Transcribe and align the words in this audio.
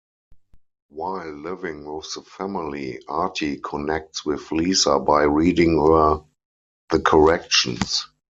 While 0.89 1.29
living 1.31 1.85
with 1.85 2.11
the 2.15 2.23
family, 2.23 3.03
Artie 3.07 3.57
connects 3.59 4.25
with 4.25 4.51
Lisa 4.51 4.97
by 4.97 5.25
reading 5.25 5.79
her 5.79 6.23
"The 6.89 7.01
Corrections". 7.03 8.07